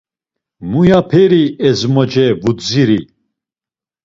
Muyaperi 0.69 1.43
ezmoce 1.69 2.25
vudziri! 2.41 2.99